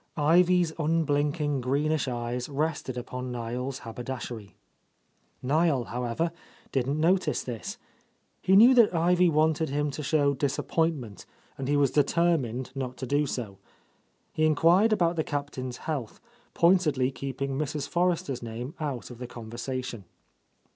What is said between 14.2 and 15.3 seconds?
He en quired about the